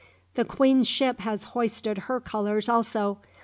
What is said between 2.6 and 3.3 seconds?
also.